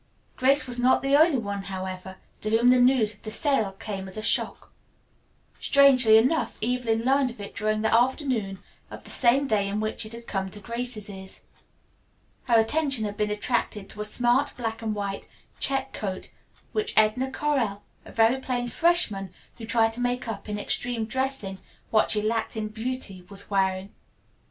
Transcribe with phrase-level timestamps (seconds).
[0.35, 4.07] Grace was not the only one, however, to whom the news of the sale came
[4.07, 4.73] as a shock.
[5.59, 8.57] Strangely enough Evelyn learned of it during the afternoon
[8.89, 11.45] of the same day in which it had come to Grace's ears.
[12.45, 15.27] Her attention had been attracted to a smart black and white
[15.59, 16.31] check coat
[16.71, 21.59] which Edna Correll, a very plain freshman who tried to make up in extreme dressing
[21.91, 23.93] what she lacked in beauty, was wearing.